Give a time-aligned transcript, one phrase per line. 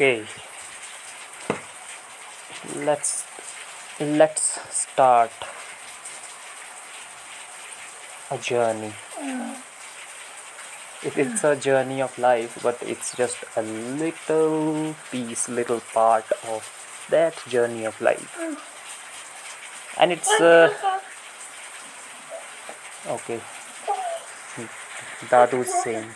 [0.00, 0.24] Okay,
[2.74, 3.26] let's
[4.00, 5.30] let's start
[8.30, 8.94] a journey.
[11.02, 16.64] It, it's a journey of life, but it's just a little piece, little part of
[17.10, 18.40] that journey of life.
[19.98, 20.72] And it's uh,
[23.06, 23.40] okay.
[24.56, 25.26] Hmm.
[25.28, 26.08] Dadu's saying.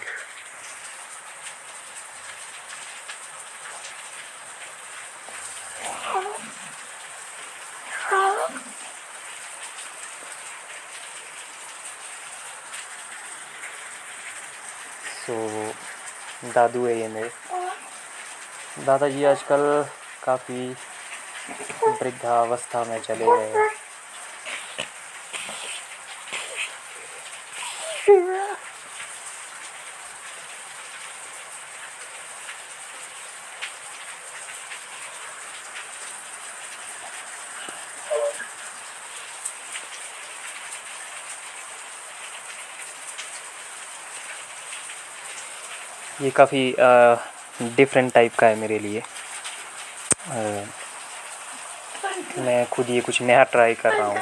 [16.54, 17.30] दादू है ये मेरे।
[18.84, 19.62] दादाजी आजकल
[20.24, 20.68] काफ़ी
[21.84, 23.70] वृद्धावस्था में चले गए हैं।
[46.24, 46.74] ये काफ़ी
[47.76, 49.04] डिफरेंट टाइप का है मेरे लिए। आ,
[52.38, 54.18] मैं खुद ये कुछ नया ट्राई कर रहा हूँ।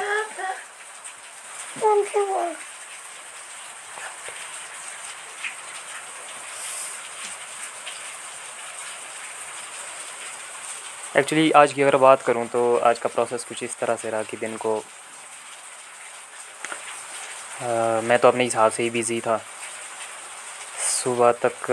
[11.17, 14.23] एक्चुअली आज की अगर बात करूँ तो आज का प्रोसेस कुछ इस तरह से रहा
[14.23, 14.81] कि दिन को आ,
[18.01, 19.41] मैं तो अपने हिसाब से ही बिज़ी था।
[21.03, 21.69] सुबह तक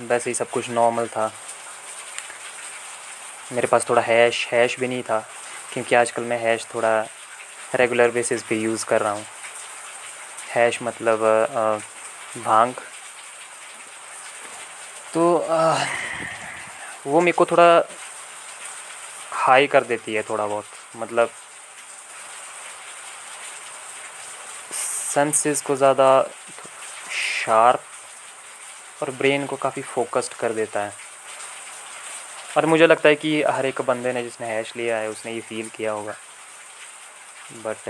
[0.00, 1.30] वैसे ही सब कुछ नॉर्मल था।
[3.52, 5.18] मेरे पास थोड़ा हैश हैश भी नहीं था,
[5.72, 7.00] क्योंकि आजकल मैं हैश थोड़ा
[7.74, 9.24] रेगुलर बेसिस पे यूज़ कर रहा हूँ।
[10.50, 11.20] हैश मतलब
[12.38, 12.74] भाँग।
[15.14, 15.26] तो
[17.06, 17.68] वो मेरे को थोड़ा
[19.32, 20.64] हाई कर देती है थोड़ा बहुत
[20.96, 21.30] मतलब
[24.74, 26.08] सेंसेस को ज़्यादा
[27.12, 27.80] शार्प
[29.02, 30.92] और ब्रेन को काफ़ी फोकस्ड कर देता है।
[32.56, 35.40] और मुझे लगता है कि हर एक बंदे ने जिसने हैश लिया है उसने ये
[35.40, 36.14] फील किया होगा।
[37.64, 37.88] बट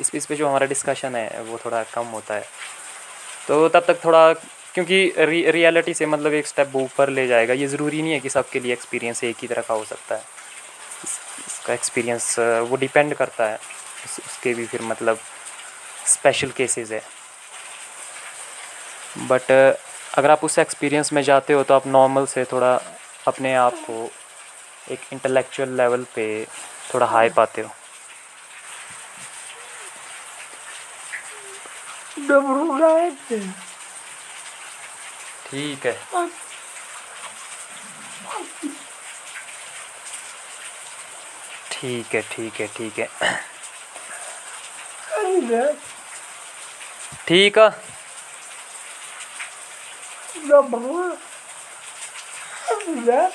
[0.00, 2.48] इस इस पे जो हमारा डिस्कशन है वो थोड़ा कम होता है।
[3.48, 4.32] तो तब तक थोड़ा
[4.74, 8.30] क्योंकि रि, रियलिटी से मतलब एक स्टेप ऊपर ले जाएगा ये ज़रूरी नहीं है कि
[8.30, 10.22] सबके लिए एक्सपीरियंस एक ही तरह का हो सकता है।
[11.04, 15.18] इस, इसका एक्सपीरियंस वो डिपेंड करता है। उस, उसके भी फिर मतलब
[16.06, 17.02] स्पेशल केसेस है।
[19.18, 19.78] बट
[20.16, 22.74] अगर आप उस एक्सपीरियंस में जाते हो तो आप नॉर्मल से थोड़ा
[23.28, 24.10] अपने आप को
[24.90, 26.26] एक इंटेलेक्चुअल लेवल पे
[26.94, 27.70] थोड़ा हाई पाते हो।
[35.46, 35.92] ठीक है।
[41.72, 43.08] ठीक है ठीक है ठीक है।
[47.26, 47.70] ठीक है।
[50.44, 51.16] the more
[53.06, 53.32] the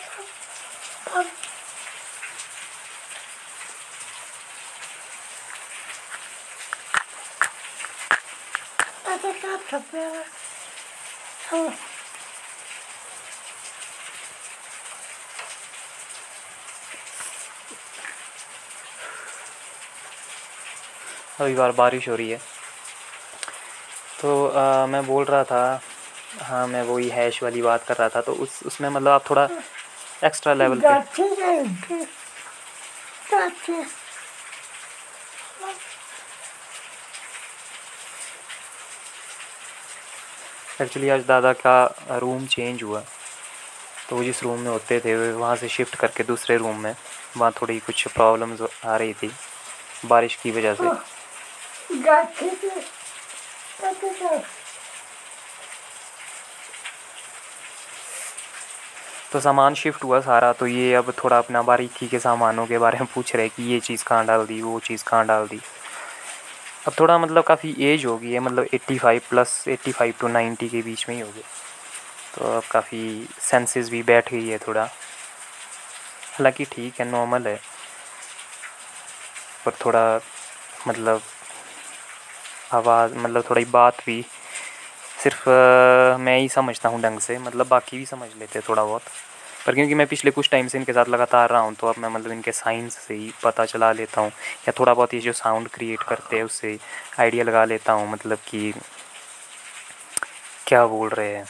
[9.04, 10.26] I think I'm prepared.
[11.52, 11.74] Oh.
[21.40, 22.38] अभी बार बारिश हो रही है
[24.22, 25.62] तो आ, मैं बोल रहा था
[26.40, 29.48] हाँ मैं वही हैश वाली बात कर रहा था तो उस उसमें मतलब आप थोड़ा
[30.24, 30.88] एक्स्ट्रा लेवल पे।
[40.82, 43.04] एक्चुअली आज दादा का रूम चेंज हुआ।
[44.10, 46.96] तो वो जिस रूम में होते थे वहाँ से शिफ्ट करके दूसरे रूम में
[47.38, 49.32] वहाँ थोड़ी कुछ प्रॉब्लम्स आ रही थी
[50.06, 50.84] बारिश की वजह से।
[59.32, 63.00] तो सामान शिफ्ट हुआ सारा तो ये अब थोड़ा अपना बारीकी के सामानों के बारे
[63.00, 65.60] में पूछ रहे कि ये चीज़ कहाँ डाल दी, वो चीज़ कहाँ डाल दी।
[66.88, 70.82] अब थोड़ा मतलब काफ़ी एज हो गई है मतलब 85 प्लस 85 टू 90 के
[70.82, 71.44] बीच में ही हो गए
[72.36, 77.60] तो अब काफ़ी सेंसेस भी बैठ गई है थोड़ा। हालाँकि ठीक है नॉर्मल है।
[79.66, 80.04] पर थोड़ा
[80.88, 81.22] मतलब
[82.74, 84.24] आवाज़ मतलब थोड़ी बात भी
[85.24, 85.50] सिर्फ़
[86.20, 89.02] मैं ही समझता हूँ ढंग से मतलब बाकी भी समझ लेते हैं थोड़ा बहुत।
[89.66, 92.10] पर क्योंकि मैं पिछले कुछ टाइम से इनके साथ लगातार रहा हूँ तो अब मैं
[92.10, 94.30] मतलब इनके साइंस से ही पता चला लेता हूँ
[94.68, 96.78] या थोड़ा बहुत ये जो साउंड क्रिएट करते हैं उससे
[97.20, 98.74] आइडिया लगा लेता हूँ मतलब कि
[100.68, 101.46] क्या बोल रहे हैं।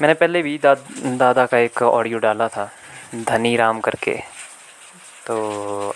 [0.00, 0.74] मैंने पहले भी दा,
[1.16, 2.70] दादा का एक ऑडियो डाला था
[3.16, 4.14] धनी राम करके।
[5.26, 5.94] तो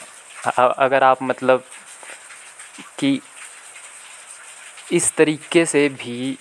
[0.48, 1.64] अगर आप मतलब
[2.98, 3.20] कि
[4.92, 6.38] इस तरीके से भी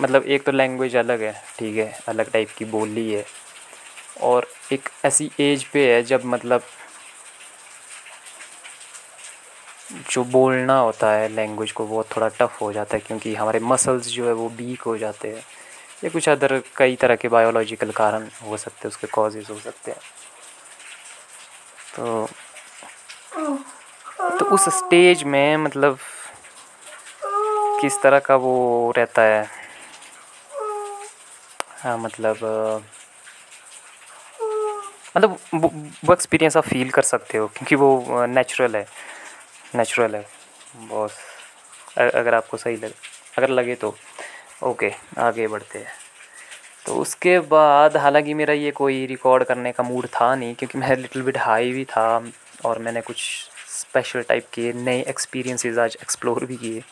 [0.00, 3.24] मतलब एक तो लैंग्वेज अलग है, ठीक है, अलग टाइप की बोली है।
[4.20, 6.62] और एक ऐसी एज पे है जब मतलब
[10.10, 14.08] जो बोलना होता है लैंग्वेज को, वो थोड़ा टफ़ हो जाता है क्योंकि हमारे मसल्स
[14.08, 15.42] जो है वो वीक हो जाते हैं।
[16.04, 19.90] या कुछ अदर कई तरह के बायोलॉजिकल कारण हो सकते हैं, उसके कॉजेज़ हो सकते
[19.90, 20.00] हैं।
[21.96, 22.28] तो
[24.38, 25.98] तो उस स्टेज में मतलब
[27.80, 29.46] किस तरह का वो रहता है?
[31.78, 32.38] हाँ मतलब
[35.16, 38.86] मतलब वो एक्सपीरियंस आप फील कर सकते हो, क्योंकि वो नेचुरल है
[39.74, 40.24] नेचुरल है
[40.88, 41.12] बॉस
[41.98, 42.94] अगर आपको सही लगे,
[43.38, 43.94] अगर लगे तो
[44.62, 45.92] ओके आगे बढ़ते हैं.
[46.86, 50.96] तो उसके बाद, हालाँकि मेरा ये कोई रिकॉर्ड करने का मूड था नहीं, क्योंकि मैं
[50.96, 52.06] लिटिल बिट हाई भी था
[52.64, 53.22] और मैंने कुछ
[53.70, 56.82] स्पेशल टाइप के नए एक्सपीरियंसेस आज एक्सप्लोर भी किए.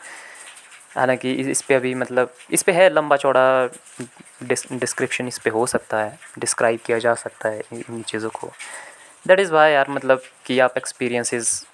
[0.96, 3.68] हालाँकि इस पर अभी मतलब इस पर है लंबा चौड़ा
[4.42, 8.50] डिस्क्रिप्शन इस पर हो सकता है डिस्क्राइब किया जा सकता है इन चीज़ों को।
[9.26, 11.66] दैट इज़ वाई यार मतलब कि आप एक्सपीरियंसेस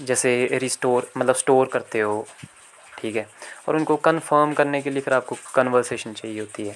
[0.00, 2.26] जैसे रिस्टोर मतलब स्टोर करते हो,
[2.98, 3.26] ठीक है?
[3.68, 6.74] और उनको कंफर्म करने के लिए फिर आपको कन्वर्सेशन चाहिए होती है।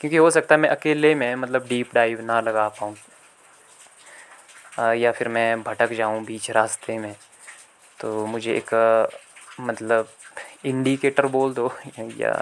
[0.00, 2.94] क्योंकि हो सकता है मैं अकेले में मतलब डीप डाइव ना लगा पाऊँ।
[4.96, 7.14] या फिर मैं भटक जाऊँ बीच रास्ते में
[8.00, 8.70] तो मुझे एक
[9.60, 10.08] मतलब
[10.64, 12.32] इंडिकेटर बोल दो या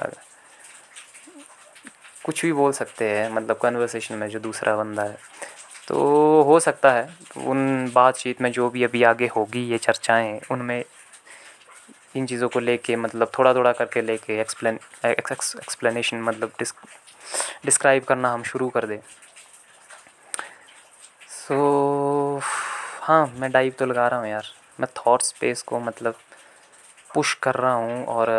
[2.24, 5.18] कुछ भी बोल सकते हैं मतलब कन्वर्सेशन में जो दूसरा बंदा है।
[5.88, 7.08] तो हो सकता है
[7.46, 10.82] उन बातचीत में जो भी अभी आगे होगी ये चर्चाएँ उनमें
[12.16, 18.42] इन चीज़ों को लेके मतलब थोड़ा थोड़ा करके लेके एक्सप्लेन एक्सप्लेनेशन मतलब डिस्क्राइब करना हम
[18.42, 18.98] शुरू कर दें।
[21.28, 21.54] सो
[22.34, 22.44] so,
[23.02, 24.46] हाँ मैं डाइव तो लगा रहा हूँ यार।
[24.80, 26.14] मैं थॉट स्पेस को मतलब
[27.16, 28.30] पुश कर रहा हूँ और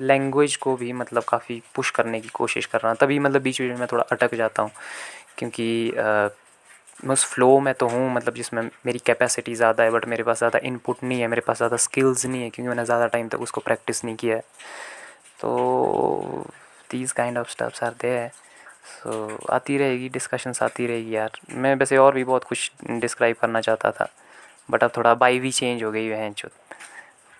[0.00, 3.60] लैंग्वेज को भी मतलब काफ़ी पुश करने की कोशिश कर रहा हूँ। तभी मतलब बीच
[3.62, 4.70] बीच में थोड़ा अटक जाता हूँ
[5.38, 5.92] क्योंकि
[7.04, 10.38] मैं उस फ्लो में तो हूँ मतलब जिसमें मेरी कैपेसिटी ज़्यादा है बट मेरे पास
[10.38, 13.40] ज़्यादा इनपुट नहीं है, मेरे पास ज़्यादा स्किल्स नहीं है क्योंकि मैंने ज़्यादा टाइम तक
[13.40, 14.42] उसको प्रैक्टिस नहीं किया है।
[15.40, 16.46] तो
[16.90, 18.28] these kind of steps are they
[18.84, 23.60] so आती रहेगी डिस्कशंस आती रहेगी यार। मैं वैसे और भी बहुत कुछ डिस्क्राइब करना
[23.60, 24.08] चाहता था
[24.70, 26.48] बट अब थोड़ा बाई भी चेंज हो गई है, जो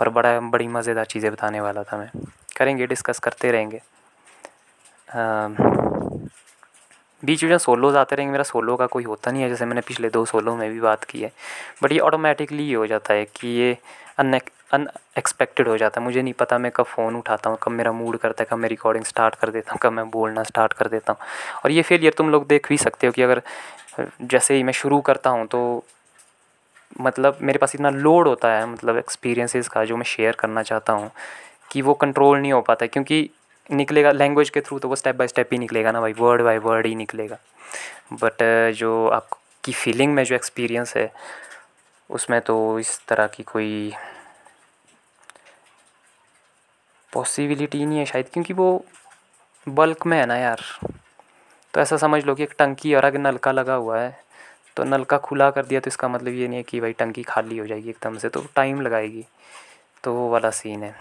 [0.01, 2.11] पर बड़ा, बड़ी मज़ेदार चीज़ें बताने वाला था मैं।
[2.57, 3.81] करेंगे डिस्कस करते रहेंगे।
[7.23, 10.09] बीच में सोलोज आते रहेंगे। मेरा सोलो का कोई होता नहीं है, जैसे मैंने पिछले
[10.11, 11.31] दो सोलो में भी बात की है।
[11.83, 13.77] बट ये ऑटोमेटिकली हो जाता है कि ये
[14.19, 18.17] अनएक्सपेक्टेड हो जाता है। मुझे नहीं पता मैं कब फ़ोन उठाता हूँ, कब मेरा मूड
[18.17, 21.13] करता है, कब मैं रिकॉर्डिंग स्टार्ट कर देता हूँ, कब मैं बोलना स्टार्ट कर देता
[21.13, 21.21] हूँ।
[21.65, 23.43] और ये फेलियर तुम लोग देख भी सकते हो कि अगर,
[24.23, 25.85] जैसे ही मैं शुरू करता हूँ तो
[27.01, 30.93] मतलब मेरे पास इतना लोड होता है मतलब एक्सपीरियंसेस का जो मैं शेयर करना चाहता
[30.93, 31.11] हूँ,
[31.71, 33.29] कि वो कंट्रोल नहीं हो पाता क्योंकि
[33.71, 36.59] निकलेगा लैंग्वेज के थ्रू तो वो स्टेप बाय स्टेप ही निकलेगा ना भाई वर्ड बाय
[36.59, 37.39] वर्ड ही निकलेगा।
[38.15, 38.43] बट
[38.77, 41.11] जो आपकी फीलिंग में जो एक्सपीरियंस है,
[42.11, 43.93] उसमें तो इस तरह की कोई
[47.13, 48.85] पॉसिबिलिटी नहीं है शायद, क्योंकि वो
[49.67, 50.63] बल्क में है ना यार।
[51.75, 54.17] तो ऐसा समझ लो कि एक टंकी और आगे नलका लगा हुआ है।
[54.77, 57.59] तो नलका खुला कर दिया तो इसका मतलब ये नहीं है कि भाई टंकी खाली
[57.59, 59.25] हो जाएगी एकदम से तो टाइम लगाएगी।
[60.05, 60.95] तो वो वाला सीन है।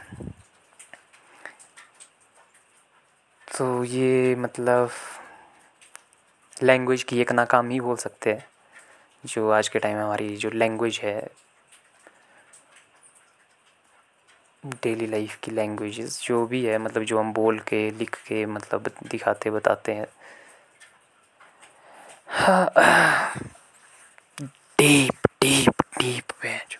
[3.47, 4.89] तो ये मतलब
[6.57, 8.45] लैंग्वेज की एक नाकामी बोल सकते हैं,
[9.23, 11.29] जो आज के टाइम में हमारी जो लैंग्वेज है
[14.83, 18.89] डेली लाइफ की लैंग्वेजेस जो भी है मतलब जो हम बोल के, लिख के मतलब
[19.03, 20.07] दिखाते, बताते हैं।
[24.83, 26.77] डीप डीप डीप बेंच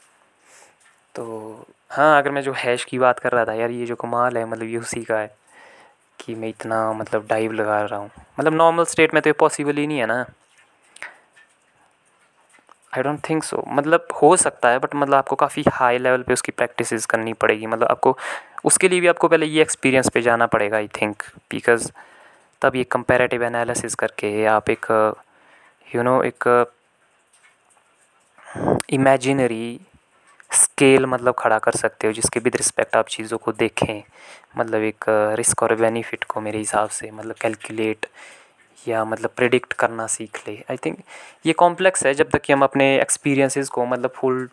[1.16, 1.24] तो
[1.90, 4.46] हाँ अगर मैं जो हैश की बात कर रहा था यार ये जो कमाल है
[4.46, 5.36] मतलब ये उसी का है
[6.20, 9.78] कि मैं इतना मतलब डाइव लगा रहा हूँ। मतलब नॉर्मल स्टेट में तो ये पॉसिबल
[9.78, 10.20] ही नहीं है ना।
[12.94, 16.34] आई डोंट थिंक सो मतलब हो सकता है बट मतलब आपको काफ़ी हाई लेवल पे
[16.34, 18.18] उसकी प्रैक्टिस करनी पड़ेगी। मतलब आपको
[18.66, 21.92] उसके लिए भी आपको पहले ये एक्सपीरियंस पे जाना पड़ेगा आई थिंक बिकॉज़
[22.62, 26.74] तब ये कंपेरेटिव एनालिसिस करके आप एक यू you नो know, एक
[28.90, 29.80] इमेजिनरी
[30.54, 34.04] स्केल मतलब खड़ा कर सकते हो जिसके विद रिस्पेक्ट आप चीज़ों को देखें।
[34.58, 35.06] मतलब एक
[35.38, 38.06] रिस्क और बेनिफिट को मेरे हिसाब से मतलब कैलकुलेट
[38.88, 41.00] या मतलब प्रिडिक्ट करना सीख ले। आई थिंक
[41.46, 44.50] ये कॉम्प्लेक्स है जब तक कि हम अपने एक्सपीरियंसेस को मतलब फुल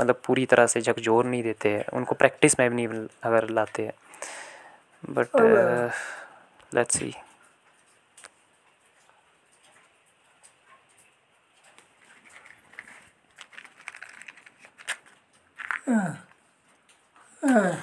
[0.00, 3.82] मतलब पूरी तरह से झकझोर नहीं देते हैं। उनको प्रैक्टिस में भी नहीं अगर लाते
[3.82, 3.92] हैं।
[5.10, 5.40] But
[6.74, 7.25] let's well.
[15.86, 16.16] 嗯
[17.42, 17.76] 嗯。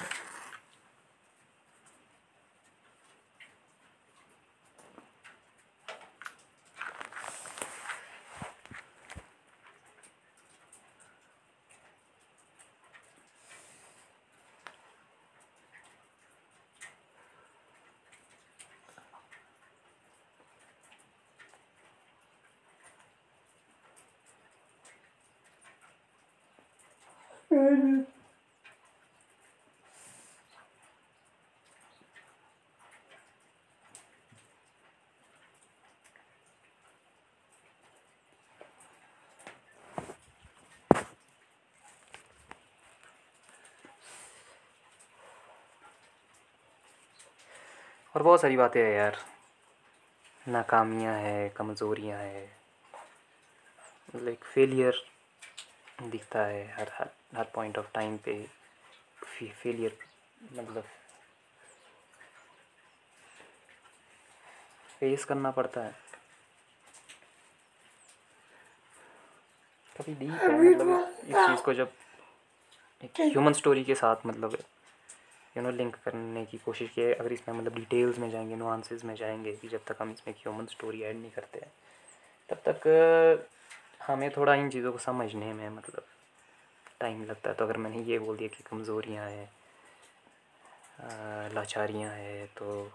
[48.14, 49.16] और बहुत सारी बातें हैं यार।
[50.48, 52.56] नाकामियाँ हैं, कमज़ोरियाँ हैं।
[54.16, 54.94] लाइक फेलियर
[56.02, 58.42] दिखता है हर हर हर पॉइंट ऑफ़ टाइम पे
[59.22, 59.96] फेलियर
[60.52, 60.84] मतलब
[65.00, 65.92] फेस करना पड़ता है।
[69.96, 71.92] काफ़ी डीप है मतलब इस चीज़ को जब
[73.02, 74.56] एक ह्यूमन स्टोरी के साथ मतलब
[75.56, 79.04] यू नो लिंक करने की कोशिश की है। अगर इसमें मतलब डिटेल्स में जाएँगे नुआंसेस
[79.04, 81.72] में जाएँगे कि जब तक हम इसमें ह्यूमन स्टोरी ऐड नहीं करते हैं
[82.48, 83.46] तब तक
[84.02, 86.06] हमें थोड़ा इन चीज़ों को समझने में मतलब
[87.00, 89.48] टाइम लगता है। तो अगर मैंने ये बोल दिया कि कमज़ोरियाँ हैं
[91.54, 92.90] लाचारियाँ हैं तो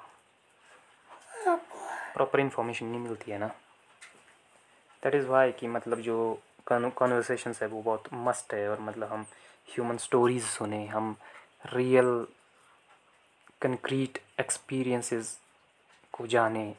[2.13, 3.47] प्रॉपर इन्फॉर्मेशन नहीं मिलती है ना।
[5.03, 9.25] दैट इज़ वाई कि मतलब जो कॉन्वर्सेशंस है, वो बहुत मस्ट है और मतलब हम
[9.67, 11.15] ह्यूमन स्टोरीज सुने, हम
[11.73, 12.25] रियल
[13.61, 15.37] कंक्रीट एक्सपीरियंसेस
[16.13, 16.73] को जाने।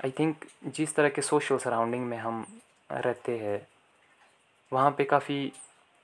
[0.00, 2.46] आई थिंक जिस तरह के सोशल सराउंडिंग में हम
[2.90, 3.58] रहते हैं
[4.72, 5.52] वहाँ पे काफ़ी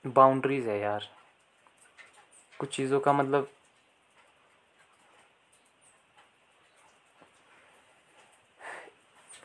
[0.05, 1.03] बाउंड्रीज़ है यार।
[2.59, 3.47] कुछ चीज़ों का मतलब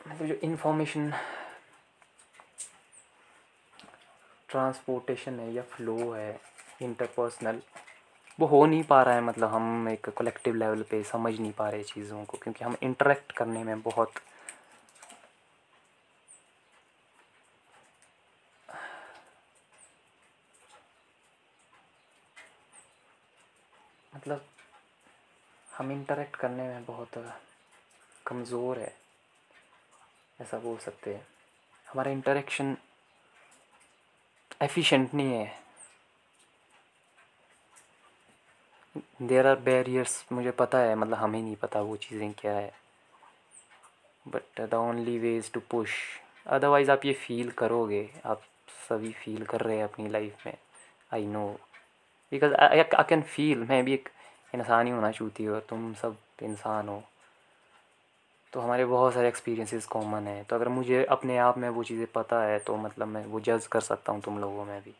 [0.07, 1.11] मतलब जो इन्फॉर्मेशन
[4.49, 6.39] ट्रांसपोर्टेशन है या फ्लो है
[6.81, 7.61] इंटरपर्सनल
[8.39, 11.69] वो हो नहीं पा रहा है। मतलब हम एक कलेक्टिव लेवल पे समझ नहीं पा
[11.69, 14.13] रहे चीज़ों को, क्योंकि हम इंटरेक्ट करने में बहुत
[24.13, 24.45] मतलब
[25.83, 27.11] हम इंटरेक्ट करने में बहुत
[28.25, 28.93] कमज़ोर है,
[30.39, 31.25] ऐसा बोल सकते हैं।
[31.87, 32.75] हमारा इंटरेक्शन
[34.61, 35.51] एफिशिएंट नहीं है।
[39.21, 42.71] देर आर बैरियर्स मुझे पता है मतलब हमें नहीं पता वो चीज़ें क्या है।
[44.25, 45.99] But the only way is to push
[46.47, 48.41] otherwise आप ये फील करोगे, आप
[48.89, 50.57] सभी फील कर रहे हैं अपनी लाइफ में
[51.13, 51.47] I know
[52.31, 54.09] because I can feel मैं भी एक
[54.53, 57.01] इंसान ही होना चाहती हो तुम सब इंसान हो।
[58.53, 62.05] तो हमारे बहुत सारे एक्सपीरियंसेस कॉमन है। तो अगर मुझे अपने आप में वो चीज़ें
[62.15, 64.93] पता है तो मतलब मैं वो जज कर सकता हूँ तुम लोगों में भी।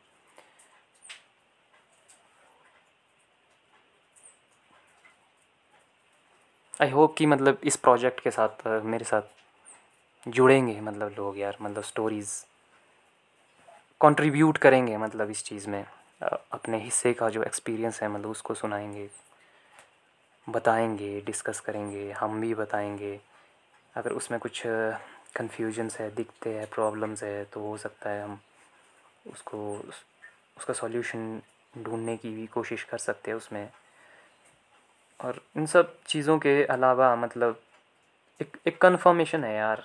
[6.74, 11.84] आई होप कि मतलब इस प्रोजेक्ट के साथ मेरे साथ जुड़ेंगे मतलब लोग यार मतलब
[11.84, 12.32] स्टोरीज़
[14.02, 15.84] कंट्रीब्यूट करेंगे मतलब इस चीज़ में
[16.22, 19.10] अपने हिस्से का जो एक्सपीरियंस है मतलब उसको सुनाएँगे।
[20.48, 23.20] बताएँगे डिस्कस करेंगे, हम भी बताएँगे।
[23.96, 24.62] अगर उसमें कुछ
[25.36, 28.40] कन्फ्यूजन्स है दिखते हैं प्रॉब्लम्स है तो हो सकता है हम
[29.26, 29.60] उसको
[30.58, 31.42] उसका सॉल्यूशन
[31.74, 33.70] ढूँढने की भी कोशिश कर सकते हैं उसमें।
[35.20, 37.60] और इन सब चीज़ों के अलावा मतलब
[38.40, 39.84] एक एक कन्फर्मेशन है यार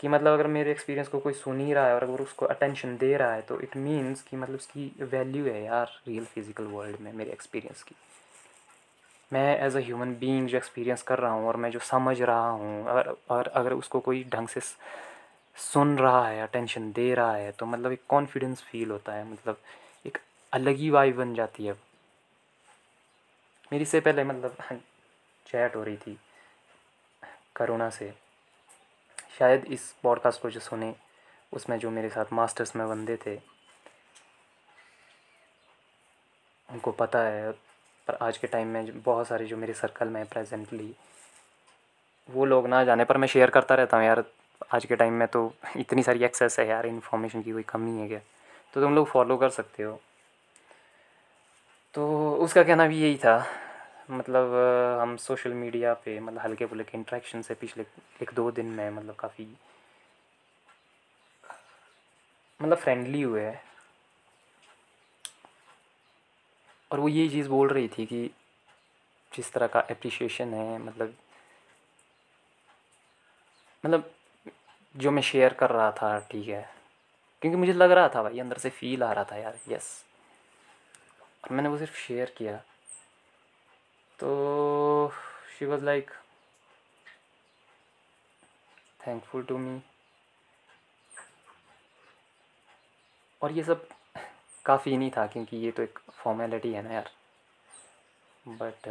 [0.00, 2.96] कि मतलब अगर मेरे एक्सपीरियंस को कोई सुन ही रहा है और अगर उसको अटेंशन
[2.96, 7.00] दे रहा है तो इट मीन्स कि मतलब उसकी वैल्यू है यार रियल फ़िज़िकल वर्ल्ड
[7.00, 7.94] में, मेरे एक्सपीरियंस की।
[9.32, 12.48] मैं एज अ ह्यूमन बीइंग जो एक्सपीरियंस कर रहा हूँ और मैं जो समझ रहा
[12.50, 14.60] हूँ, अगर, और अगर उसको कोई ढंग से
[15.56, 19.60] सुन रहा है अटेंशन दे रहा है तो मतलब एक कॉन्फिडेंस फील होता है मतलब
[20.06, 20.18] एक
[20.52, 21.72] अलग ही वाइब बन जाती है।
[23.72, 24.56] मेरी से पहले मतलब
[25.46, 26.18] चैट हो रही थी
[27.56, 28.12] करुणा से।
[29.38, 30.94] शायद इस पॉडकास्ट को जो सुने,
[31.52, 33.36] उसमें जो मेरे साथ मास्टर्स में बंदे थे,
[36.68, 37.52] उनको पता है
[38.08, 40.94] पर आज के टाइम में बहुत सारे जो मेरे सर्कल में प्रेजेंटली
[42.28, 44.24] वो लोग ना जाने पर मैं शेयर करता रहता हूँ, यार,
[44.74, 48.08] आज के टाइम में तो इतनी सारी एक्सेस है यार इन्फॉर्मेशन की कोई कमी है
[48.08, 48.20] क्या?
[48.74, 50.00] तो तुम लोग फॉलो कर सकते हो।
[51.94, 53.36] तो उसका कहना भी यही था
[54.10, 54.54] मतलब
[55.00, 57.84] हम सोशल मीडिया पे मतलब हल्के फुल्के इंट्रैक्शन से पिछले
[58.22, 59.48] एक दो दिन में मतलब काफ़ी
[62.60, 63.67] मतलब फ्रेंडली हुए हैं।
[66.90, 68.30] और वो ये चीज़ बोल रही थी कि
[69.32, 71.14] जिस तरह का अप्रिशिएशन है मतलब
[73.84, 74.10] मतलब
[74.94, 76.62] जो मैं शेयर कर रहा था, ठीक है।
[77.42, 79.90] क्योंकि मुझे लग रहा था भाई, अंदर से फील आ रहा था यार यस
[81.44, 82.56] और मैंने वो सिर्फ़ शेयर किया।
[84.18, 85.12] तो
[85.58, 86.10] she was like
[89.06, 89.80] thankful to me
[93.42, 93.86] और ये सब
[94.68, 97.10] काफ़ी नहीं था क्योंकि ये तो एक फॉर्मेलिटी है ना यार।
[98.44, 98.88] But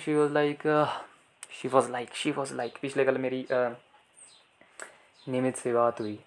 [0.00, 0.62] she was like
[1.52, 3.70] she was like she was like पिछले कल मेरी uh,
[5.26, 6.18] निमित से बात हुई।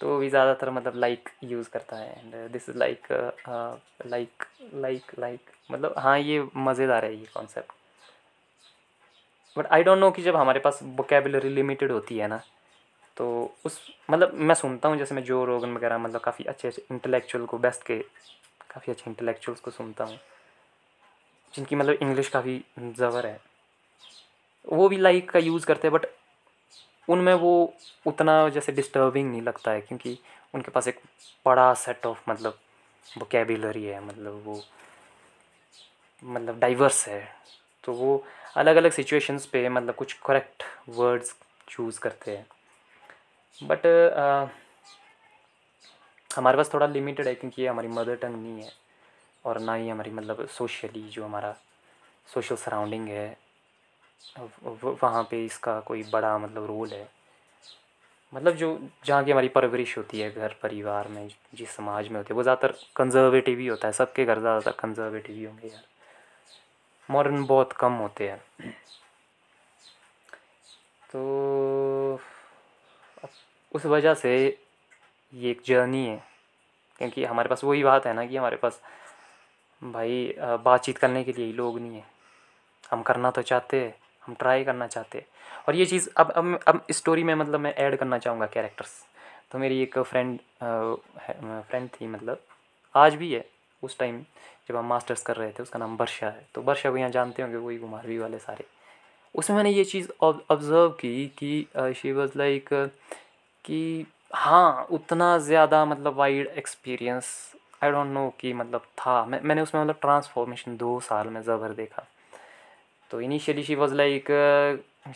[0.00, 3.06] तो वो भी ज़्यादातर मतलब लाइक यूज़ करता है। And this is like
[4.06, 4.44] like
[4.74, 7.72] like like मतलब हाँ ये मज़ेदार है ये concept
[9.56, 12.40] but I don't know कि जब हमारे पास वोकेबलरी लिमिटेड होती है ना
[13.16, 13.78] तो उस
[14.10, 17.58] मतलब मैं सुनता हूँ, जैसे मैं जो रोगन वगैरह मतलब काफ़ी अच्छे अच्छे इंटेलेक्चुअल को
[17.58, 17.98] बेस्ट के,
[18.70, 20.18] काफ़ी अच्छे इंटेलेक्चुअल्स को सुनता हूँ,
[21.54, 23.40] जिनकी मतलब इंग्लिश काफ़ी ज़बर है।
[24.64, 26.06] वो भी लाइक का यूज़ करते हैं बट
[27.08, 27.52] उनमें वो
[28.06, 30.18] उतना जैसे डिस्टर्बिंग नहीं लगता है, क्योंकि
[30.54, 31.00] उनके पास एक
[31.46, 32.58] बड़ा सेट ऑफ़ मतलब
[33.08, 34.62] वोकेबलरी है मतलब वो
[36.22, 37.22] मतलब डाइवर्स है।
[37.84, 38.24] तो वो
[38.56, 41.34] अलग अलग सिचुएशंस पे मतलब कुछ करेक्ट वर्ड्स
[41.68, 42.46] चूज़ करते हैं।
[43.58, 43.86] बट
[46.30, 48.70] हमारे पास थोड़ा लिमिटेड है क्योंकि ये हमारी मदर टंग नहीं है
[49.44, 51.54] और ना ही हमारी मतलब सोशली जो हमारा
[52.28, 53.36] सोशल सराउंडिंग है
[54.74, 57.08] वहाँ पे इसका कोई बड़ा मतलब रोल है।
[58.32, 62.32] मतलब जो, जहाँ की हमारी परवरिश होती है घर, परिवार में, जिस समाज में होती
[62.32, 65.82] है, वो ज़्यादातर कंजर्वेटिव ही होता है। सबके घर ज़्यादातर कंजर्वेटिव ही होंगे यार।
[67.08, 68.72] मॉडर्न बहुत कम होते हैं।
[71.10, 72.20] तो
[73.72, 74.32] उस वजह से
[75.32, 76.22] ये एक जर्नी है।
[76.98, 78.80] क्योंकि हमारे पास वही बात है ना कि हमारे पास
[79.82, 82.04] भाई बातचीत करने के लिए ही लोग नहीं है।
[82.90, 85.26] हम करना तो चाहते हैं, हम ट्राई करना चाहते हैं।
[85.68, 89.02] और ये चीज़ अब अब अब स्टोरी में मतलब मैं ऐड करना चाहूँगा कैरेक्टर्स
[89.52, 92.40] तो मेरी एक फ्रेंड फ्रेंड थी मतलब
[92.94, 93.44] आज भी है
[93.82, 94.20] उस टाइम
[94.68, 97.42] जब हम मास्टर्स कर रहे थे, उसका नाम वर्षा है। तो वर्षा को यहाँ जानते
[97.42, 98.64] होंगे, वही कुमारवी वाले सारे।
[99.34, 102.68] उसमें मैंने ये चीज़ ऑब्ज़र्व की कि शी वॉज़ लाइक
[103.64, 107.26] कि हाँ उतना ज़्यादा मतलब wide experience
[107.84, 111.72] I don't know कि मतलब था। मैं मैंने उसमें मतलब ट्रांसफॉर्मेशन दो साल में ज़बर
[111.74, 112.06] देखा।
[113.10, 114.30] तो initially she was like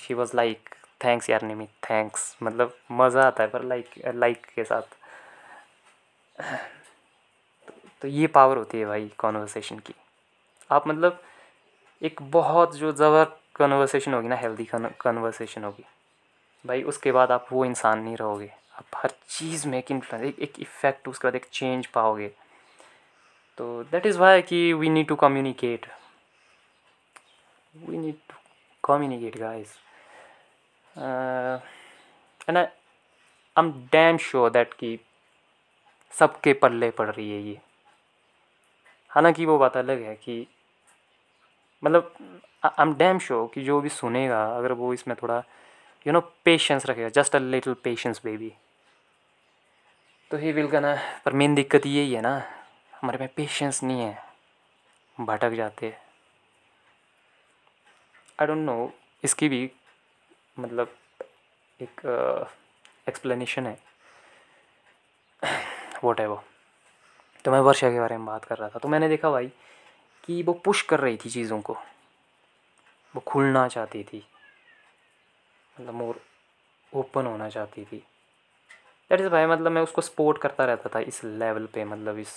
[0.00, 4.64] she was like thanks यार निमित थैंक्स मतलब मज़ा आता है पर लाइक लाइक के
[4.64, 4.82] साथ।
[7.68, 9.94] तो, तो ये पावर होती है भाई कॉन्वर्सेशन की।
[10.70, 11.20] आप मतलब
[12.02, 13.24] एक बहुत जो ज़बर
[13.56, 15.84] कन्वर्सेशन होगी ना हेल्दी कन्वर्सेशन होगी।
[16.66, 20.38] भाई, उसके बाद आप वो इंसान नहीं रहोगे। आप हर चीज़ में एक इन्फ्लुएंस एक
[20.42, 22.28] एक इफ़ेक्ट उसके बाद एक चेंज पाओगे।
[23.58, 25.86] तो दैट इज़ वाई कि we need to communicate
[27.74, 28.36] we need to
[28.84, 29.74] communicate guys
[32.48, 32.64] and I
[33.56, 34.98] am damn sure that कि
[36.12, 37.58] सबके पल्ले पड़ रही है ये।
[39.10, 40.46] हालाँकि वो बात अलग है कि
[41.82, 42.14] मतलब
[42.64, 45.42] आई एम डैम श्योर कि जो भी सुनेगा, अगर वो इसमें थोड़ा
[46.06, 48.52] यू नो पेशेंस रखेगा just a little patience baby
[50.30, 52.36] तो ही विल गना पर मेन दिक्कत यही है ना,
[52.92, 54.24] हमारे में पेशेंस नहीं है,
[55.18, 56.00] भटक जाते हैं।
[58.40, 58.92] आई डोंट नो
[59.22, 59.70] इसकी भी
[60.58, 60.94] मतलब
[61.80, 62.00] एक
[63.08, 63.78] एक्सप्लेनेशन है।
[66.04, 66.42] वॉट वो
[67.44, 69.50] तो मैं वर्षा के बारे में बात कर रहा था तो मैंने देखा भाई
[70.24, 71.74] कि वो पुश कर रही थी चीज़ों को।
[73.14, 74.26] वो खुलना चाहती थी।
[75.80, 76.20] मतलब मोर
[76.92, 77.96] ओपन होना चाहती थी।
[79.10, 82.34] दैट इज़ भाई मतलब मैं उसको सपोर्ट करता रहता था इस लेवल पे मतलब इस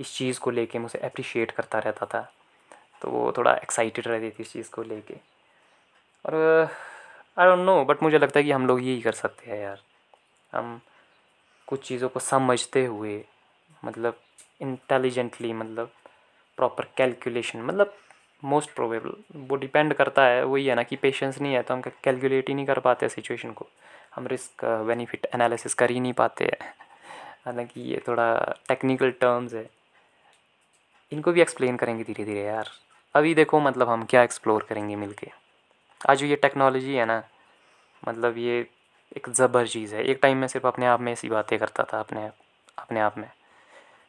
[0.00, 2.20] इस चीज़ को लेके मैं उसे अप्रिशिएट करता रहता था।
[3.02, 5.14] तो वो थोड़ा एक्साइटेड रहती थी इस चीज़ को लेके।
[6.24, 6.34] और
[7.38, 9.80] आई डोंट नो बट मुझे लगता है कि हम लोग यही कर सकते हैं यार।
[10.52, 10.80] हम
[11.68, 13.24] कुछ चीज़ों को समझते हुए
[13.84, 14.20] मतलब
[14.62, 15.90] इंटेलिजेंटली मतलब
[16.58, 17.94] प्रॉपर कैलकुलेशन मतलब
[18.44, 21.80] मोस्ट प्रोबेबल वो डिपेंड करता है, वही है ना कि पेशेंस नहीं है तो हम
[22.04, 23.66] कैलकुलेट ही नहीं कर पाते सिचुएशन को।
[24.14, 26.58] हम रिस्क बेनिफिट एनालिसिस कर ही नहीं पाते हैं।
[27.46, 29.70] हालाँकि ये थोड़ा टेक्निकल टर्म्स है।
[31.12, 32.68] इनको भी एक्सप्लेन करेंगे धीरे धीरे यार।
[33.14, 35.30] अभी देखो मतलब हम क्या एक्सप्लोर करेंगे मिलके।
[36.08, 37.22] आज ये टेक्नोलॉजी है ना
[38.08, 38.66] मतलब ये
[39.16, 42.00] एक ज़बर चीज़ है। एक टाइम में सिर्फ़ अपने आप में ऐसी बातें करता था,
[42.00, 42.30] अपने
[42.78, 43.30] अपने आप में।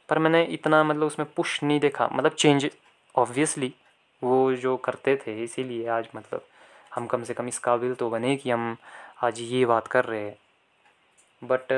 [0.10, 2.70] पर मैंने इतना मतलब उसमें पुश नहीं देखा। मतलब चेंज
[3.16, 3.74] ऑब्वियसली
[4.26, 6.46] वो जो करते थे, इसीलिए आज मतलब
[6.96, 8.76] हम कम से कम इस काबिल तो बने कि हम
[9.24, 10.38] आज ये बात कर रहे हैं।
[11.42, 11.72] बट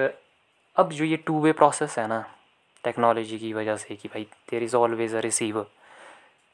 [0.78, 2.26] अब जो ये टू वे प्रोसेस है ना
[2.84, 5.66] टेक्नोलॉजी की वजह से कि भाई there is always a receiver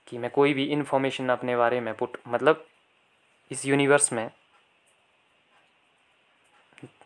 [0.08, 2.66] कि मैं कोई भी इंफॉर्मेशन अपने बारे में पुट मतलब
[3.52, 4.30] इस यूनिवर्स में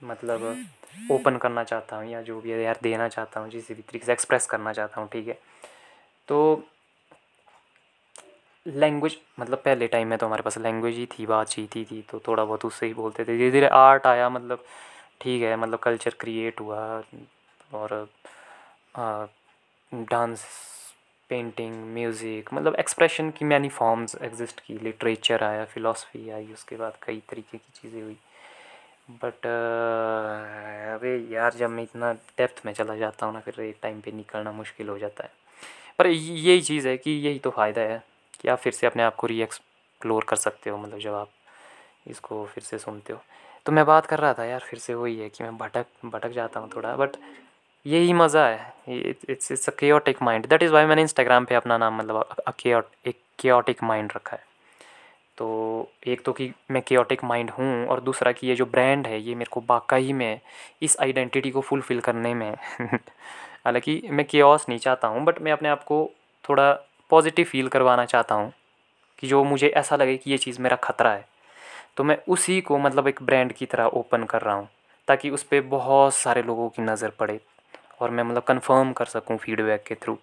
[0.04, 0.65] मतलब
[1.12, 4.12] ओपन करना चाहता हूँ या जो भी यार देना चाहता हूँ, जिस भी तरीके से
[4.12, 5.38] एक्सप्रेस करना चाहता हूँ, ठीक है?
[6.30, 6.63] तो
[8.68, 12.20] लैंग्वेज मतलब पहले टाइम में तो हमारे पास लैंग्वेज ही थी, बातचीत ही थी तो
[12.28, 14.64] थोड़ा बहुत उससे ही बोलते थे। धीरे धीरे आर्ट आया मतलब
[15.22, 16.80] ठीक है मतलब कल्चर क्रिएट हुआ
[17.74, 18.08] और
[19.92, 20.46] डांस
[21.30, 26.94] पेंटिंग म्यूज़िक मतलब एक्सप्रेशन की मैनी फॉर्म्स एग्जिस्ट की लिटरेचर आया फ़िलासफ़ी आई, उसके बाद
[27.06, 28.18] कई तरीके की चीज़ें हुई।
[29.14, 29.46] बट
[30.96, 34.12] अरे यार, जब मैं इतना डेप्थ में चला जाता हूँ ना, फिर एक टाइम पे
[34.12, 35.32] निकलना मुश्किल हो जाता है।
[36.00, 38.04] पर यही चीज़ है कि यही तो फ़ायदा है।
[38.41, 41.30] कि आप फिर से अपने आप को री एक्सप्लोर कर सकते हो मतलब जब आप
[42.08, 43.19] इसको फिर से सुनते हो।
[43.65, 46.32] तो मैं बात कर रहा था यार, फिर से वही है कि मैं भटक भटक
[46.32, 47.15] जाता हूँ थोड़ा बट
[47.86, 51.78] यही मज़ा है। It's it's a chaotic mind that is why मैंने इंस्टाग्राम पे अपना
[51.78, 52.36] नाम मतलब
[53.08, 54.43] एक केओटिक माइंड रखा है।
[55.38, 55.47] तो
[56.08, 59.36] एक तो कि मैं केओटिक माइंड हूँ, और दूसरा कि ये जो ब्रांड है, ये
[59.36, 60.39] मेरे को वाकई में
[60.82, 62.52] इस आइडेंटिटी को फुलफ़िल करने में
[63.65, 66.10] हालाँकि मैं केओस नहीं चाहता हूँ बट मैं अपने आप को
[66.43, 66.71] थोड़ा
[67.12, 68.52] पॉजिटिव फील करवाना चाहता हूँ
[69.20, 71.26] कि जो मुझे ऐसा लगे कि ये चीज़ मेरा ख़तरा है
[71.98, 74.67] तो मैं उसी को मतलब एक ब्रांड की तरह ओपन कर रहा हूँ,
[75.08, 77.39] ताकि उस पर बहुत सारे लोगों की नज़र पड़े
[78.02, 80.17] और मैं मतलब कंफर्म कर सकूँ फीडबैक के थ्रू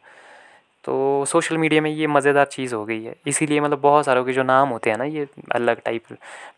[0.84, 4.32] तो सोशल मीडिया में ये मज़ेदार चीज़ हो गई है। इसीलिए मतलब बहुत सारों के
[4.32, 6.12] जो नाम होते हैं ना ये अलग टाइप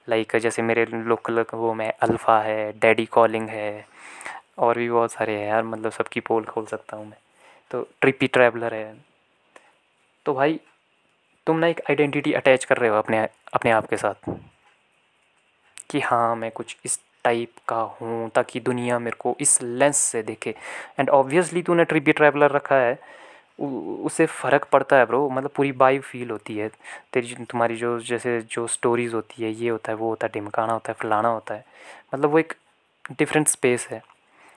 [0.09, 3.85] लाइक जैसे मेरे लोकल वो में अल्फ़ा है डैडी कॉलिंग है
[4.59, 7.19] और भी बहुत सारे हैं यार मतलब सबकी पोल खोल सकता हूँ मैं।
[7.71, 8.93] तो ट्रिपी ट्रैवलर है
[10.27, 10.61] तो भाई,
[11.47, 14.31] तुम ना एक आइडेंटिटी अटैच कर रहे हो अपने अपने आप के साथ।
[15.91, 20.23] कि हाँ मैं कुछ इस टाइप का हूँ ताकि दुनिया मेरे को इस लेंस से
[20.23, 20.55] देखे।
[21.01, 22.99] एंड ऑब्वियसली तूने ट्रिपी ट्रैवलर रखा है।
[24.05, 26.71] उससे फ़र्क पड़ता है ब्रो मतलब पूरी वाइब फील होती है।
[27.13, 30.73] तेरी तुम्हारी जो, जैसे जो स्टोरीज़ होती है, ये होता है, वो होता है, ढिमकाना
[30.73, 31.65] होता है, फलाना होता है।
[32.15, 32.55] मतलब वो एक
[33.13, 34.03] डिफरेंट स्पेस है।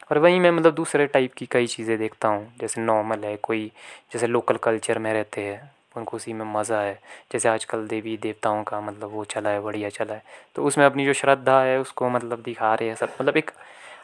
[0.10, 3.72] और वहीं मैं मतलब दूसरे टाइप की कई चीज़ें देखता हूँ। जैसे नॉर्मल है, कोई
[4.14, 7.00] जैसे लोकल कल्चर में रहते हैं, उनको उसी में मज़ा है।
[7.32, 10.24] जैसे आजकल देवी देवताओं का मतलब वो चला है, बढ़िया चला है।
[10.56, 13.52] तो उसमें अपनी जो श्रद्धा है, उसको मतलब दिखा रहे हैं सब। मतलब एक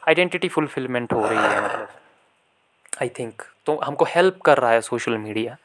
[0.08, 1.88] आइडेंटिटी फुलफिलमेंट हो रही है मतलब।
[3.02, 5.58] आई थिंक तो हमको हेल्प कर रहा है सोशल मीडिया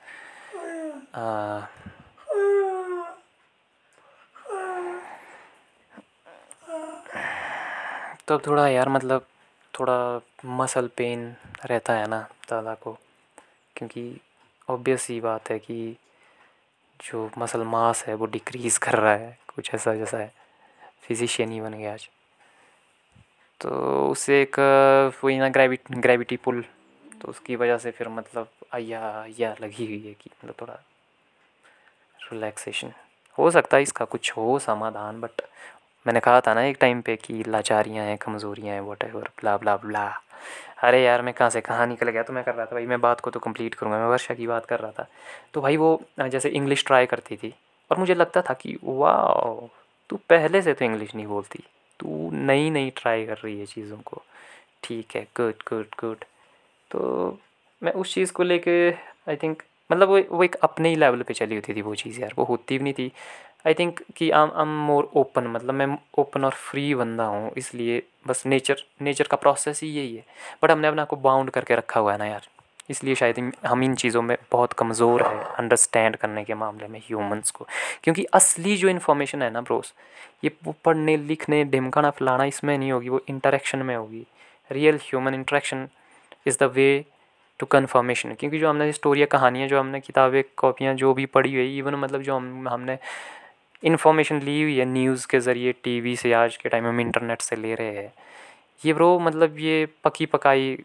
[8.29, 9.25] तो अब थोड़ा यार मतलब
[9.81, 12.93] थोड़ा मसल पेन रहता है ना दादा को,
[13.77, 14.21] क्योंकि
[14.69, 15.97] ऑब्वियस ही बात है कि
[17.01, 20.33] जो मसल मास है वो डिक्रीज़ कर रहा है, कुछ ऐसा जैसा है।
[21.03, 22.09] फिजिशियन ही बन गया आज।
[23.61, 23.71] तो
[24.11, 24.59] उसे एक,
[25.25, 26.65] वही ना ग्रेविट ग्रेविटी पुल
[27.23, 30.75] तो उसकी वजह से फिर मतलब आया या लगी हुई है कि मतलब थोड़ा
[32.33, 32.93] रिलैक्सेशन
[33.39, 35.43] हो सकता है इसका कुछ हो समाधान बट
[36.07, 39.57] मैंने कहा था ना एक टाइम पे कि लाचारियाँ हैं, कमज़ोरियाँ हैं whatever blah
[39.57, 40.07] blah blah
[40.83, 42.23] अरे यार, मैं कहाँ से कहाँ निकल गया?
[42.23, 44.47] तो मैं कर रहा था भाई, मैं बात को तो कंप्लीट करूँगा। मैं वर्षा की
[44.47, 45.07] बात कर रहा था।
[45.55, 47.53] तो भाई वो जैसे इंग्लिश ट्राई करती थी,
[47.91, 49.67] और मुझे लगता था कि वाह
[50.11, 51.63] तू पहले से तो इंग्लिश नहीं बोलती।
[52.01, 54.23] तू नई नई ट्राई कर रही है चीज़ों को।
[54.85, 56.25] ठीक है गुड गुड गुड
[56.91, 57.39] तो
[57.83, 61.35] मैं उस चीज़ को लेके आई थिंक मतलब वो वो एक अपने ही लेवल पे
[61.35, 63.11] चली होती थी वो चीज़ यार। वो होती भी नहीं थी।
[63.67, 68.03] आई थिंक कि आई एम मोर ओपन मतलब मैं ओपन और फ्री बंदा हूँ, इसलिए
[68.29, 70.25] बस नेचर नेचर का प्रोसेस ही यही है।
[70.63, 72.49] बट हमने अपने आप को बाउंड करके रखा हुआ है ना यार।
[72.91, 77.51] इसलिए शायद हम इन चीज़ों में बहुत कमज़ोर है अंडरस्टैंड करने के मामले में ह्यूमंस
[77.51, 77.67] को।
[78.05, 79.93] क्योंकि असली जो इन्फॉर्मेशन है ना ब्रोस
[80.45, 80.51] ये
[80.85, 84.27] पढ़ने, लिखने, ढिमकाना, फलाना इसमें नहीं होगी, वो इंटरेक्शन में होगी।
[84.71, 85.89] Real human interaction
[86.47, 87.05] is the way
[87.61, 91.77] to confirmation क्योंकि जो हमने स्टोरियाँ कहानियाँ, जो हमने किताबें, कॉपियाँ, जो भी पढ़ी हुई
[91.79, 92.99] इवन मतलब जो हम, हमने
[93.83, 97.57] इन्फॉर्मेशन ली हुई है न्यूज़ के ज़रिए टीवी से, आज के टाइम में इंटरनेट से
[97.57, 98.13] ले रहे हैं।
[98.87, 100.77] ये ब्रो मतलब ये पकी पकाई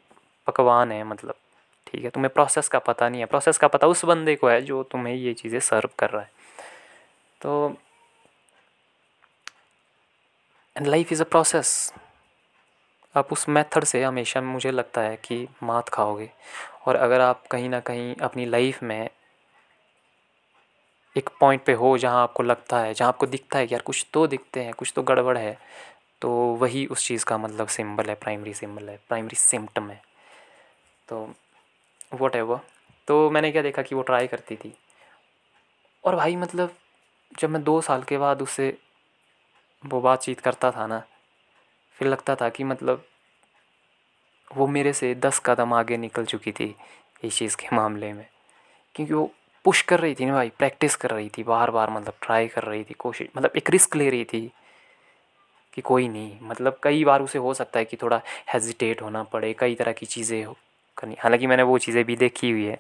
[0.48, 1.36] पकवान है मतलब।
[1.88, 4.62] ठीक है, तुम्हें प्रोसेस का पता नहीं है। प्रोसेस का पता उस बंदे को है
[4.62, 6.32] जो तुम्हें ये चीज़ें सर्व कर रहा है।
[7.42, 7.76] तो
[10.76, 11.94] and life is a process
[13.16, 16.30] आप उस मेथड से हमेशा मुझे लगता है कि मात खाओगे।
[16.88, 19.10] और अगर आप कहीं ना कहीं अपनी लाइफ में
[21.16, 24.06] एक पॉइंट पे हो जहाँ आपको लगता है, जहाँ आपको दिखता है कि यार कुछ
[24.14, 25.58] तो दिखते हैं, कुछ तो गड़बड़ है
[26.22, 30.02] तो वही उस चीज़ का मतलब सिंबल है प्राइमरी सिंबल है प्राइमरी सिम्टम है।
[31.08, 31.34] तो
[32.14, 32.60] वट एवर
[33.08, 34.74] तो मैंने क्या देखा कि वो ट्राई करती थी।
[36.04, 36.76] और भाई मतलब
[37.40, 38.78] जब मैं दो साल के बाद उससे
[39.84, 41.04] वो बातचीत करता था ना,
[41.98, 43.06] फिर लगता था कि मतलब
[44.52, 46.76] वो मेरे से दस कदम आगे निकल चुकी थी
[47.24, 48.26] इस चीज़ के मामले में।
[48.96, 49.30] क्योंकि वो
[49.66, 52.64] पुश कर रही थी ना भाई प्रैक्टिस कर रही थी बार बार मतलब ट्राई कर
[52.64, 54.52] रही थी, कोशिश मतलब एक रिस्क ले रही थी
[55.74, 58.22] कि कोई नहीं। मतलब कई बार उसे हो सकता है कि थोड़ा
[58.54, 60.56] हेजिटेट होना पड़े, कई तरह की चीज़ें हो
[60.98, 62.80] करनी। हालाँकि मैंने वो चीज़ें भी देखी हुई है।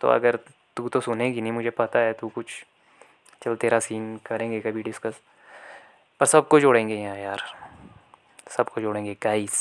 [0.00, 0.38] तो अगर
[0.76, 2.64] तू तो सुनेगी नहीं, मुझे पता है तू कुछ,
[3.42, 5.20] चल तेरा सीन करेंगे कभी डिस्कस
[6.20, 7.42] पर सबको जोड़ेंगे यहाँ यार,
[8.48, 9.52] सबको जोड़ेंगे गाइस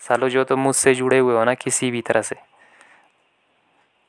[0.00, 2.36] सालो जो तुम मुझसे जुड़े हुए हो ना किसी भी तरह से,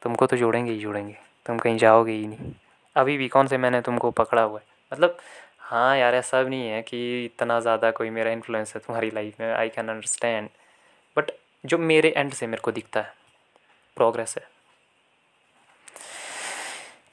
[0.02, 1.18] तुमको तो जोड़ेंगे ही जोड़ेंगे।
[1.50, 2.52] तुम कहीं जाओगे ही नहीं।
[2.96, 4.66] अभी भी कौन से मैंने तुमको पकड़ा हुआ है?
[4.92, 5.18] मतलब
[5.62, 9.40] हाँ यार, ऐसा भी नहीं है कि इतना ज़्यादा कोई मेरा इन्फ्लुएंस है तुम्हारी लाइफ
[9.40, 10.50] में आई कैन अंडरस्टैंड
[11.18, 11.32] बट
[11.64, 13.14] जो मेरे एंड से मेरे को दिखता है
[13.98, 14.48] प्रोग्रेस है।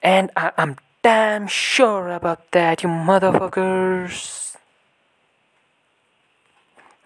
[0.03, 0.73] And I am
[1.05, 4.25] damn sure about that you motherfuckers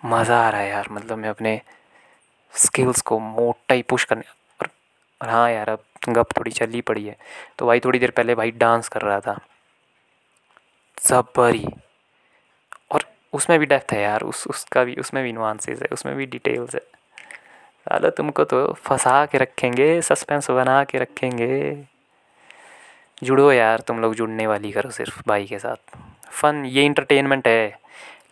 [0.05, 1.61] मज़ा आ रहा है यार मतलब मैं अपने
[2.55, 4.23] स्किल्स को मोटा ही पुश करने
[5.21, 7.17] और, हाँ यार अब गप थोड़ी चली पड़ी है।
[7.59, 9.39] तो भाई थोड़ी देर पहले भाई डांस कर रहा था।
[10.99, 11.67] जबरी
[12.91, 16.27] और उसमें भी डेप्थ है यार उस उसका भी उसमें भी नुआंसेस है उसमें भी
[16.27, 16.81] डिटेल्स है।
[17.87, 21.87] साला तुमको तो फंसा के रखेंगे सस्पेंस बना के रखेंगे।
[23.23, 25.97] जुड़ो यार तुम लोग जुड़ने वाली करो सिर्फ़ भाई के साथ।
[26.31, 27.79] फ़न ये इंटरटेनमेंट है।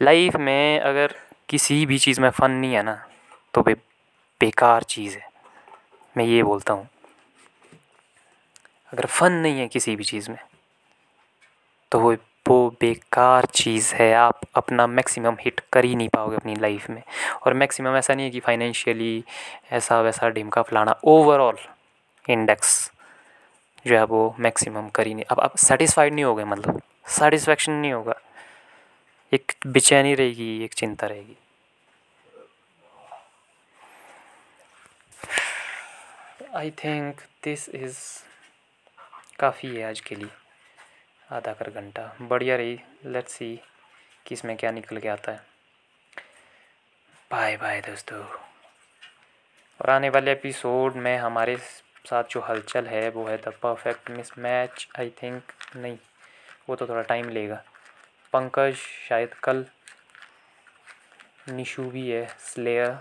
[0.03, 1.15] लाइफ में अगर
[1.49, 2.99] किसी भी चीज़ में फ़न नहीं है ना
[3.55, 3.75] तो बे
[4.41, 5.28] बेकार चीज़ है।
[6.17, 6.89] मैं ये बोलता हूँ,
[8.93, 10.39] अगर फ़न नहीं है किसी भी चीज़ में
[11.93, 12.17] तो वो
[12.47, 17.03] वो बेकार चीज़ है, आप अपना मैक्सिमम हिट कर ही नहीं पाओगे अपनी लाइफ में।
[17.43, 19.25] और मैक्सिमम ऐसा नहीं है कि फाइनेंशियली
[19.73, 21.59] ऐसा वैसा ढिमका फलाना, ओवरऑल
[22.25, 22.91] इंडेक्स
[23.87, 27.73] जो है वो मैक्सिमम कर ही नहीं, अब आप सेटिस्फाइड नहीं हो गए मतलब सेटिस्फेक्शन
[27.73, 28.15] नहीं होगा,
[29.33, 31.37] एक बेचैनी रहेगी, एक चिंता रहेगी।
[36.57, 37.99] आई थिंक दिस इज़
[39.39, 40.29] काफ़ी है आज के लिए,
[41.31, 43.61] आधा कर घंटा। बढ़िया रही। लेट्स सी
[44.27, 45.43] कि इसमें क्या निकल के आता है।
[47.31, 53.37] बाय बाय दोस्तों। और आने वाले एपिसोड में हमारे साथ जो हलचल है, वो है
[53.37, 55.99] the perfect mismatch I think नहीं,
[56.69, 57.63] वो तो थोड़ा टाइम लेगा।
[58.33, 58.75] पंकज,
[59.09, 59.65] शायद कल
[61.49, 62.99] निशु भी है स्लेयर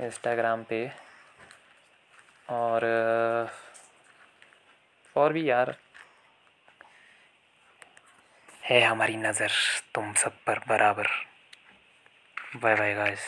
[0.00, 1.05] इंस्टाग्राम पे।
[2.48, 2.84] और
[5.16, 5.74] और भी यार।
[8.62, 9.50] है हमारी नज़र
[9.94, 11.06] तुम सब पर बराबर।
[12.56, 13.26] Bye bye guys